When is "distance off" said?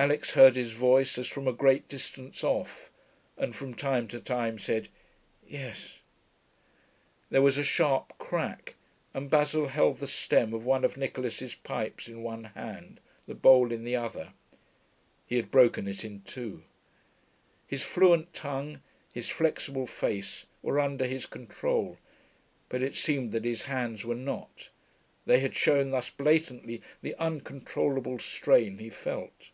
1.88-2.88